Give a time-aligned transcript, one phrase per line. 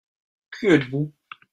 [0.49, 1.13] Qui êtes-vous?